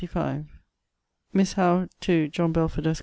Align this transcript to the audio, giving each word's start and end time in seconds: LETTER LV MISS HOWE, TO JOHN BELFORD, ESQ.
LETTER 0.01 0.19
LV 0.19 0.45
MISS 1.31 1.53
HOWE, 1.53 1.87
TO 1.99 2.27
JOHN 2.29 2.51
BELFORD, 2.53 2.87
ESQ. 2.87 2.99